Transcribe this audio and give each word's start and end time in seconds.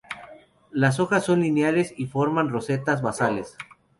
Las 0.71 0.99
hojas 0.99 1.23
son 1.25 1.41
lineales 1.41 1.93
y 1.95 2.07
forman 2.07 2.49
rosetas 2.49 3.03
basales. 3.03 3.55